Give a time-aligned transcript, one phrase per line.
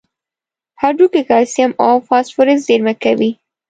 [0.81, 3.31] هډوکي کلسیم او فاسفورس زیرمه کوي.